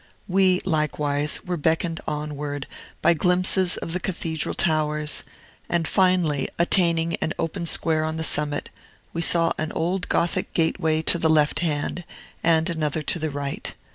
[0.27, 2.65] We, likewise, were beckoned onward
[3.03, 5.23] by glimpses of the Cathedral towers,
[5.69, 8.69] and, finally, attaining an open square on the summit,
[9.13, 12.03] we saw an old Gothic gateway to the left hand,
[12.43, 13.75] and another to the right.